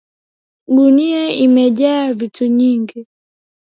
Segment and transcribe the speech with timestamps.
[0.67, 3.05] Gunia imejaa vitu nyingi.